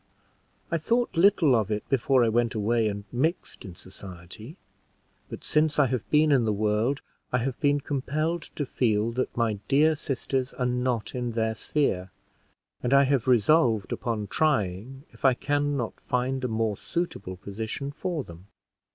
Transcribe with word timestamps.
I 0.71 0.79
thought 0.79 1.15
little 1.15 1.53
of 1.55 1.69
it 1.69 1.87
before 1.87 2.23
I 2.25 2.29
went 2.29 2.55
away 2.55 2.87
and 2.87 3.03
mixed 3.11 3.63
in 3.63 3.75
society; 3.75 4.57
but 5.29 5.43
since 5.43 5.77
I 5.77 5.85
have 5.85 6.09
been 6.09 6.31
in 6.31 6.43
the 6.43 6.51
world, 6.51 7.01
I 7.31 7.37
have 7.37 7.59
been 7.59 7.79
compelled 7.79 8.41
to 8.55 8.65
feel 8.65 9.11
that 9.11 9.37
my 9.37 9.59
dear 9.67 9.93
sisters 9.93 10.55
are 10.55 10.65
not 10.65 11.13
in 11.13 11.33
their 11.33 11.53
sphere, 11.53 12.09
and 12.81 12.95
I 12.95 13.03
have 13.03 13.27
resolved 13.27 13.91
upon 13.91 14.25
trying 14.25 15.03
if 15.11 15.23
I 15.23 15.35
can 15.35 15.77
not 15.77 15.93
find 16.01 16.43
a 16.43 16.47
more 16.47 16.77
suitable 16.77 17.37
position 17.37 17.91
for 17.91 18.23
them. 18.23 18.47